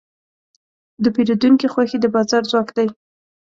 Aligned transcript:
د 1.03 1.05
پیرودونکي 1.15 1.67
خوښي 1.73 1.97
د 2.01 2.05
بازار 2.15 2.43
ځواک 2.51 2.69
دی. 2.77 2.87